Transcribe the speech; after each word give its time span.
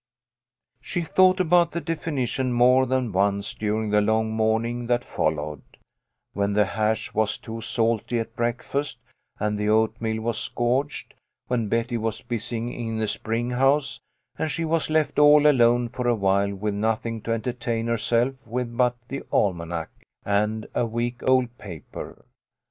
She 0.81 1.03
thought 1.03 1.39
about 1.39 1.73
the 1.73 1.79
definition 1.79 2.51
more 2.53 2.87
than 2.87 3.11
once 3.11 3.53
during 3.53 3.91
the 3.91 4.01
long 4.01 4.31
morning 4.31 4.87
that 4.87 5.05
followed; 5.05 5.61
when 6.33 6.53
the 6.53 6.65
hash 6.65 7.13
was 7.13 7.37
too 7.37 7.61
salty 7.61 8.17
at 8.17 8.35
breakfast, 8.35 8.97
and 9.39 9.59
the 9.59 9.69
oatmeal 9.69 10.23
was 10.23 10.39
scorched; 10.39 11.13
when 11.49 11.69
Betty 11.69 11.99
was 11.99 12.23
busy 12.23 12.75
in 12.87 12.97
the 12.97 13.05
spring 13.05 13.51
house, 13.51 13.99
and 14.39 14.49
she 14.49 14.65
was 14.65 14.89
left 14.89 15.19
all 15.19 15.45
alone 15.45 15.87
for 15.87 16.07
awhile 16.07 16.55
with 16.55 16.73
nothing 16.73 17.21
to 17.21 17.33
entertain 17.33 17.85
herself 17.85 18.33
with 18.43 18.75
but 18.75 18.95
the 19.07 19.21
almanac 19.31 19.91
and 20.25 20.65
a 20.73 20.87
week 20.87 21.21
old 21.29 21.55
paper. 21.59 22.25